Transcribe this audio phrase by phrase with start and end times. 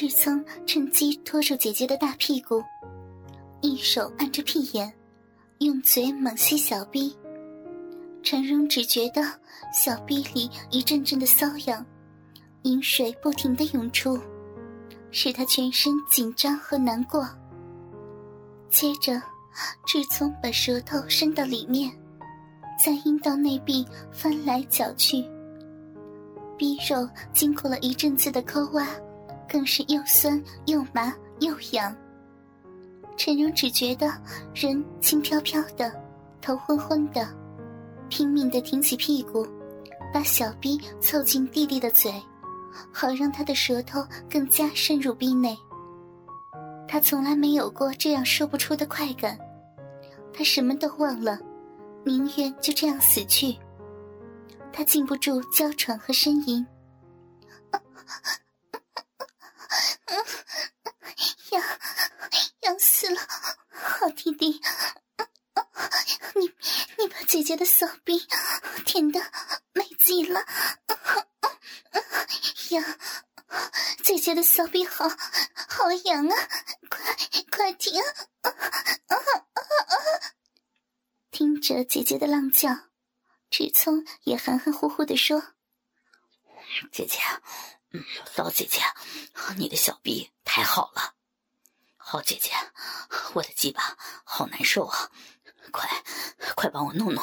[0.00, 2.64] 志聪趁机拖住姐姐的大屁股，
[3.60, 4.90] 一手按着屁眼，
[5.58, 7.14] 用嘴猛吸小臂。
[8.22, 9.22] 陈荣只觉得
[9.74, 11.84] 小臂里一阵阵的瘙痒，
[12.62, 14.18] 饮水不停的涌出，
[15.10, 17.28] 使他全身紧张和难过。
[18.70, 19.20] 接着，
[19.84, 21.92] 志聪把舌头伸到里面，
[22.82, 25.22] 在阴道内壁翻来搅去，
[26.56, 28.88] 逼肉经过了一阵子的抠挖，
[29.50, 31.94] 更是又酸又麻又痒。
[33.16, 34.06] 陈荣只觉得
[34.54, 35.92] 人轻飘飘的，
[36.40, 37.28] 头昏昏的。
[38.08, 39.46] 拼命的挺起屁股，
[40.12, 42.12] 把小逼凑近弟弟的嘴，
[42.92, 45.56] 好让他的舌头更加深入逼内。
[46.88, 49.38] 他从来没有过这样说不出的快感，
[50.32, 51.38] 他什么都忘了，
[52.04, 53.56] 宁愿就这样死去。
[54.72, 56.66] 他禁不住娇喘和呻吟，
[61.52, 61.62] 痒，
[62.62, 63.20] 痒死了，
[63.70, 64.60] 好弟弟。
[67.50, 68.28] 姐姐的骚逼
[68.86, 69.20] 甜的
[69.72, 70.40] 美极了，
[72.70, 72.98] 痒！
[74.04, 76.36] 姐姐的骚逼好好痒啊！
[76.88, 77.16] 快
[77.50, 78.00] 快停！
[81.32, 82.68] 听着姐姐的浪叫，
[83.50, 85.42] 志聪也含含糊糊的说
[86.92, 87.18] ：“姐姐，
[87.90, 88.04] 嗯，
[88.36, 88.80] 老姐姐，
[89.56, 91.16] 你的小逼太好了，
[91.96, 92.52] 好姐姐，
[93.34, 95.10] 我的鸡巴好难受啊！”
[95.70, 95.88] 快，
[96.54, 97.22] 快帮我弄弄！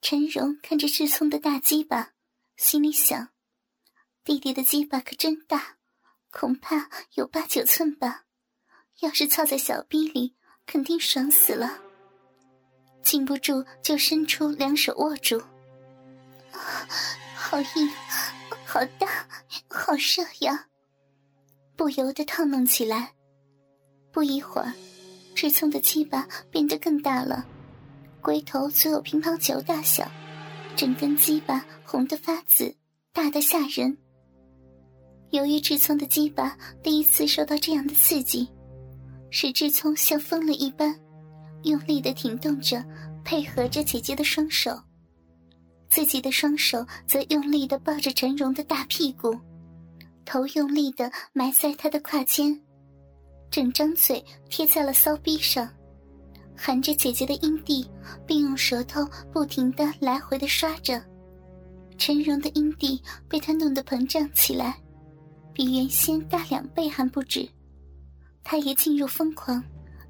[0.00, 2.12] 陈荣看着志聪的大鸡巴，
[2.56, 3.28] 心里想：
[4.24, 5.78] 弟弟的鸡巴可真大，
[6.30, 8.24] 恐怕有八九寸吧。
[9.00, 11.80] 要是操在小逼里，肯定爽死了。
[13.02, 15.38] 禁不住就伸出两手握住，
[16.52, 16.86] 啊
[17.34, 17.90] 好硬，
[18.64, 19.28] 好大，
[19.68, 20.68] 好热呀！
[21.76, 23.14] 不由得套弄起来。
[24.12, 24.72] 不一会儿。
[25.34, 27.44] 志聪的鸡巴变得更大了，
[28.20, 30.08] 龟头足有乒乓球大小，
[30.76, 32.74] 整根鸡巴红得发紫，
[33.12, 33.96] 大得吓人。
[35.30, 38.48] 由于志聪的鸡巴第一次受到这样的刺激，
[39.30, 40.94] 使志聪像疯了一般，
[41.64, 42.84] 用力的挺动着，
[43.24, 44.78] 配合着姐姐的双手，
[45.88, 49.36] 自己的双手则用力的抱着陈荣的大屁股，
[50.24, 52.60] 头用力的埋在他的胯间。
[53.52, 55.68] 整张嘴贴在了骚逼上，
[56.56, 57.86] 含着姐姐的阴蒂，
[58.26, 60.98] 并用舌头不停的来回的刷着。
[61.98, 64.74] 陈荣的阴蒂被他弄得膨胀起来，
[65.52, 67.46] 比原先大两倍还不止。
[68.42, 69.62] 他也进入疯狂，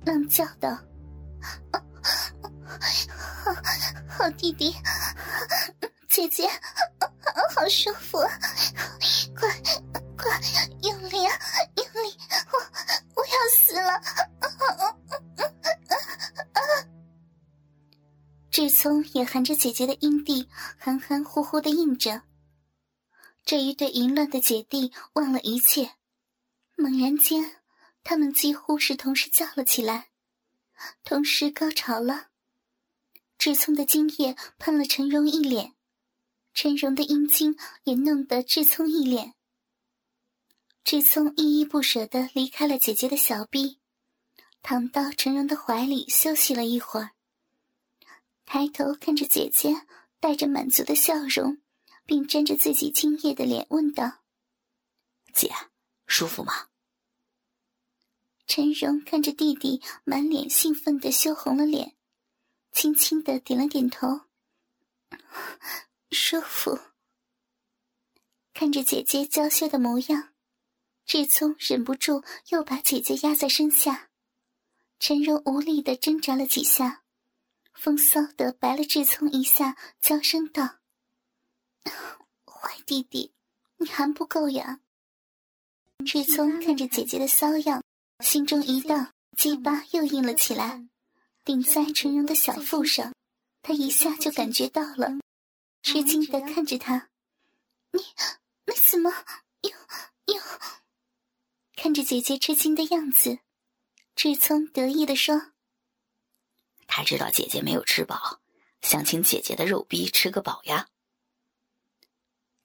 [0.05, 0.79] 浪叫道
[1.73, 1.83] ：“好，
[4.07, 4.73] 好弟弟，
[6.09, 6.49] 姐姐，
[7.57, 8.19] 好舒服，
[9.35, 9.51] 快，
[10.17, 10.41] 快
[10.83, 11.35] 用力啊，
[18.83, 22.23] 聪也含着姐姐的阴蒂，含含糊糊的应着。
[23.45, 25.93] 这一对淫乱的姐弟忘了一切，
[26.75, 27.63] 猛然间，
[28.03, 30.09] 他们几乎是同时叫了起来，
[31.05, 32.31] 同时高潮了。
[33.39, 35.75] 志聪的精液喷了陈荣一脸，
[36.53, 39.35] 陈荣的阴茎也弄得志聪一脸。
[40.83, 43.79] 志聪依依不舍地离开了姐姐的小臂，
[44.61, 47.11] 躺到陈荣的怀里休息了一会儿。
[48.53, 49.87] 抬头看着姐姐，
[50.21, 51.63] 带着满足的笑容，
[52.05, 54.25] 并沾着自己精液的脸问道
[55.33, 55.51] ：“姐，
[56.07, 56.69] 舒服吗？”
[58.47, 61.97] 陈荣看着弟弟满脸兴奋的羞红了脸，
[62.73, 64.27] 轻轻的点了点头
[66.13, 66.79] ：“舒服。”
[68.53, 70.35] 看着姐姐娇羞的模样。
[71.07, 74.11] 志聪忍不住又把姐姐压在身下，
[74.99, 77.02] 陈荣无力的挣扎了几下，
[77.75, 80.79] 风骚的白了志聪一下，娇声道
[82.47, 83.33] ：“坏弟弟，
[83.79, 84.81] 你还不够呀！”
[86.07, 87.83] 志聪看着姐姐的骚样，
[88.21, 90.87] 心中一荡，鸡巴又硬了起来，
[91.45, 93.13] 顶在陈荣的小腹上，
[93.63, 95.09] 他一下就感觉到了，
[95.83, 97.09] 吃惊的看着他
[97.93, 98.01] ：“你，
[98.67, 99.11] 你怎么
[99.63, 99.71] 又
[100.35, 100.41] 又？”
[101.77, 103.39] 看着姐姐吃惊的样子，
[104.15, 105.52] 志聪得意的说
[106.95, 108.39] ：“他知道姐姐没有吃饱，
[108.83, 110.91] 想请姐姐的肉逼吃个饱呀。”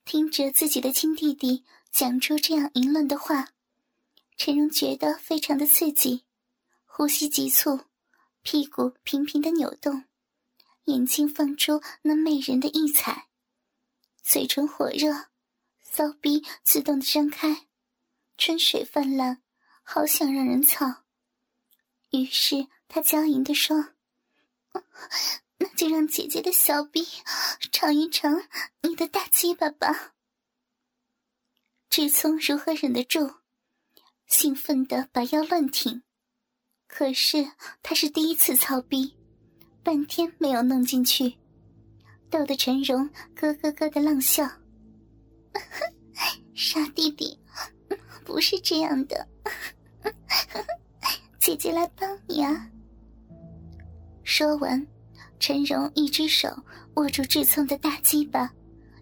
[0.04, 3.54] 听着自己的亲弟弟讲出这样淫乱的话，
[4.36, 6.26] 陈荣觉得非常的刺激，
[6.84, 7.80] 呼吸急促，
[8.42, 10.04] 屁股频频的扭动，
[10.84, 13.28] 眼睛放出那媚人的异彩，
[14.22, 15.28] 嘴唇火热，
[15.80, 17.66] 骚逼自动的张开。
[18.36, 19.42] 春水泛滥，
[19.82, 21.04] 好想让人操。
[22.10, 23.94] 于是他娇吟的说
[25.58, 27.06] ：“那就让姐姐的小臂
[27.72, 28.42] 尝一尝
[28.82, 30.14] 你的大鸡巴吧。”
[31.90, 33.36] 志聪如何忍得住？
[34.26, 36.02] 兴奋的把腰乱挺。
[36.86, 37.52] 可是
[37.82, 39.16] 他是第一次操逼，
[39.82, 41.38] 半天没有弄进去，
[42.30, 44.48] 逗得陈荣咯咯咯的浪笑。
[46.54, 47.38] 傻弟弟，
[48.24, 49.28] 不是这样的，
[51.38, 52.70] 姐姐来帮你啊！
[54.28, 54.86] 说完，
[55.40, 56.54] 陈荣一只手
[56.96, 58.52] 握住志聪的大鸡巴，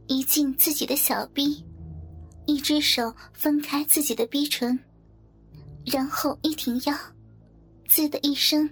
[0.07, 1.65] 移进自己的小逼，
[2.47, 4.79] 一只手分开自己的逼唇，
[5.85, 6.97] 然后一挺腰，
[7.89, 8.71] 滋的一声，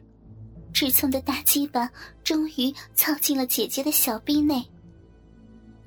[0.73, 1.91] 志聪的大鸡巴
[2.23, 4.65] 终于操进了姐姐的小逼内。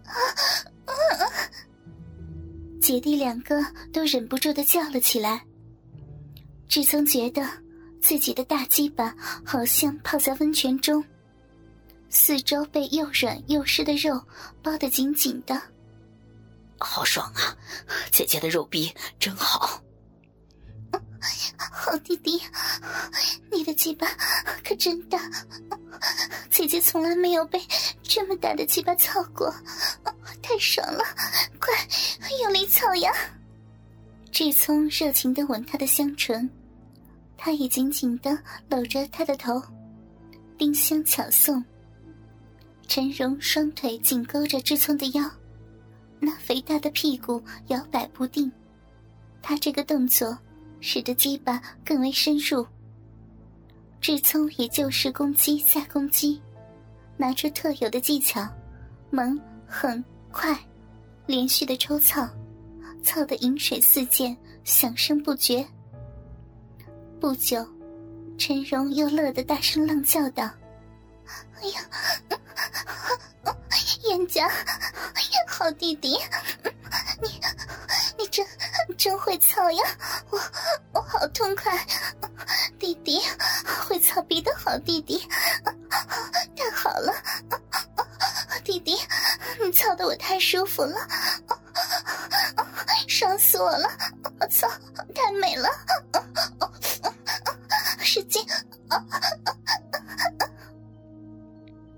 [0.03, 0.11] 啊
[0.85, 0.93] 啊！
[2.81, 3.55] 姐弟两个
[3.93, 5.41] 都忍不住的叫了起来。
[6.67, 7.41] 志聪觉得
[8.07, 9.13] 自己的大鸡巴
[9.43, 11.03] 好像泡在温泉中，
[12.09, 14.25] 四周被又软又湿的肉
[14.63, 15.61] 包得紧紧的，
[16.79, 17.53] 好爽啊！
[18.09, 18.89] 姐姐的肉逼
[19.19, 19.83] 真好。
[21.69, 22.41] 好弟弟，
[23.51, 24.07] 你的鸡巴
[24.63, 25.19] 可真大，
[26.49, 27.61] 姐姐从来没有被
[28.01, 29.53] 这么大的鸡巴操过，
[30.41, 31.03] 太爽了！
[31.59, 31.73] 快
[32.41, 33.11] 用力操呀！
[34.31, 36.49] 志聪热情的吻她的香唇，
[37.37, 38.37] 他也紧紧的
[38.67, 39.61] 搂着她的头，
[40.57, 41.63] 丁香巧送。
[42.87, 45.23] 陈荣双腿紧勾着志聪的腰，
[46.19, 48.51] 那肥大的屁股摇摆不定，
[49.41, 50.37] 他这个动作。
[50.79, 52.63] 使得鸡巴更为深入。
[53.99, 56.39] 志聪也就是攻击再攻击，
[57.17, 58.47] 拿出特有的技巧，
[59.09, 60.55] 猛、狠、快，
[61.25, 62.29] 连续的抽操，
[63.01, 65.65] 操得饮水四溅，响声不绝。
[67.19, 67.65] 不久，
[68.37, 70.49] 陈荣又乐得大声浪叫道
[71.59, 71.81] ：“哎呀，
[74.03, 74.47] 燕家，
[75.47, 76.15] 好弟弟，
[77.21, 77.41] 你
[78.17, 78.45] 你真
[78.97, 79.83] 真会操呀！
[80.29, 80.39] 我
[80.93, 81.73] 我。”好痛快，
[82.77, 83.19] 弟弟
[83.87, 85.27] 会操逼的好弟弟，
[86.55, 87.13] 太好了，
[88.63, 88.95] 弟弟，
[89.59, 90.95] 你操的我太舒服了，
[93.07, 93.89] 爽死我了，
[94.39, 94.67] 我操，
[95.15, 95.69] 太美了，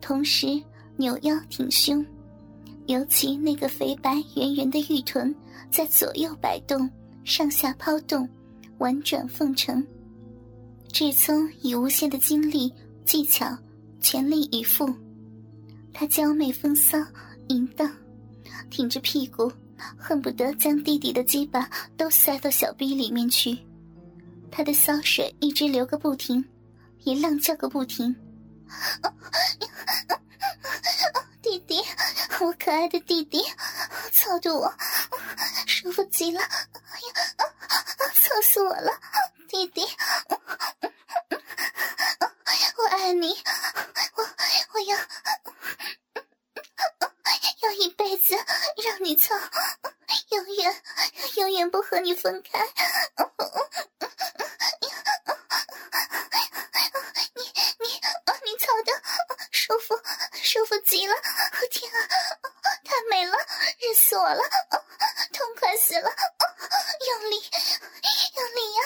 [0.09, 0.59] 同时
[0.97, 2.03] 扭腰挺胸，
[2.88, 5.33] 尤其那个肥白圆圆的玉臀
[5.69, 6.89] 在左右摆动，
[7.23, 8.27] 上下抛动。
[8.79, 9.85] 婉转奉承，
[10.91, 12.73] 志聪以无限的精力、
[13.06, 13.56] 技巧，
[14.01, 14.91] 全力以赴。
[15.94, 16.97] 他娇媚风骚、
[17.50, 17.88] 淫荡，
[18.71, 19.51] 挺着屁股，
[19.95, 23.56] 恨不得将弟弟的鸡巴都塞到小逼里面去。
[24.50, 26.44] 他的骚水一直流个不停，
[27.03, 28.15] 也浪叫个不停。
[31.42, 31.81] 弟弟，
[32.39, 33.44] 我可爱的弟弟，
[34.12, 34.74] 操着我
[35.66, 36.42] 舒服极了！
[36.42, 36.56] 哎呀！
[38.13, 38.92] 操死我了，
[39.48, 39.81] 弟弟！
[42.77, 43.36] 我爱你，
[44.16, 44.24] 我
[44.74, 44.98] 我要
[47.62, 48.36] 要一辈子
[48.83, 49.33] 让你操，
[50.30, 50.83] 永远
[51.38, 52.60] 永远不和你分开。
[57.35, 57.44] 你
[57.80, 57.88] 你
[58.45, 58.92] 你操的
[59.52, 59.99] 舒服
[60.42, 61.14] 舒服极了！
[61.69, 61.98] 天啊，
[62.83, 63.38] 太美了，
[63.80, 64.42] 热死我了，
[65.33, 66.09] 痛快死了！
[67.07, 67.42] 用力。
[68.36, 68.81] 用力呀，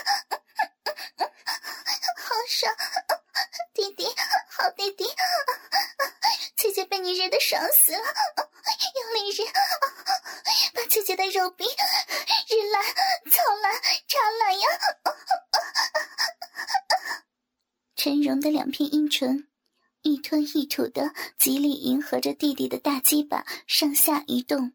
[2.18, 2.76] 好爽
[3.74, 4.08] 弟弟，
[4.50, 5.06] 好弟弟，
[6.56, 8.04] 姐姐被你热的爽死了！
[8.96, 9.46] 用力日，
[10.74, 12.84] 把姐姐的肉臂日烂、
[13.32, 13.74] 操烂、
[14.08, 14.68] 插烂呀！
[17.96, 19.48] 陈荣的两片阴唇
[20.34, 24.74] 吞一吐的，极力迎合着弟弟的大鸡巴上下移动，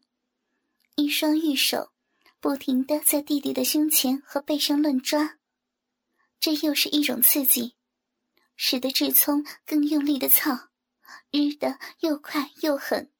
[0.95, 1.91] 一双玉手
[2.39, 5.37] 不停的在弟弟的胸前和背上乱抓，
[6.39, 7.75] 这又是一种刺激，
[8.55, 10.69] 使得志聪更用力的操。
[11.29, 13.11] 日的又快又狠，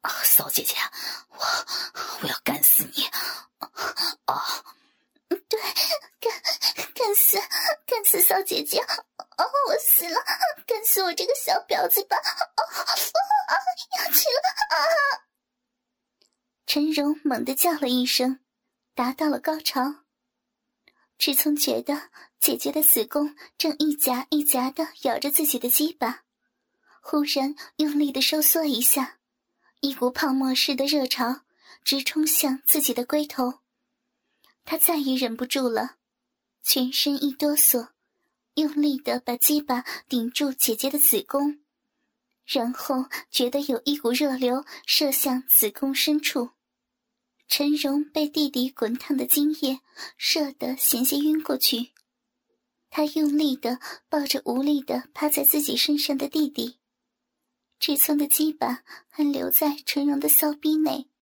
[0.00, 0.74] 啊，骚姐姐，
[1.28, 1.38] 我
[2.20, 3.04] 我要干死你！
[4.24, 4.64] 啊，
[5.28, 5.60] 对，
[6.18, 6.32] 干
[6.92, 7.38] 干死
[7.86, 8.84] 干死骚姐姐！
[9.36, 10.20] 哦，我死了，
[10.64, 12.16] 干死我这个小婊子吧！
[12.16, 13.52] 啊啊，
[13.98, 14.48] 要去了！
[14.70, 14.76] 啊！
[16.66, 18.40] 陈荣猛地叫了一声，
[18.94, 20.02] 达到了高潮。
[21.16, 26.24] 志聪觉得姐姐的子宫正一夹一夹的咬着自己的鸡巴。
[27.00, 29.16] 忽然用力的收缩一下，
[29.80, 31.40] 一股泡沫似的热潮
[31.82, 33.60] 直冲向自己的龟头。
[34.66, 35.96] 他再也忍不住了，
[36.62, 37.88] 全身一哆嗦，
[38.56, 41.60] 用力的把鸡巴顶住姐姐的子宫，
[42.44, 46.50] 然后觉得有一股热流射向子宫深处。
[47.46, 49.80] 陈荣被弟弟滚烫的精液
[50.16, 51.92] 射得险些晕过去，
[52.90, 56.78] 他用力的抱着无力的趴在自己身上的弟弟，
[57.78, 61.08] 尺寸的鸡巴还留在陈荣的骚逼内。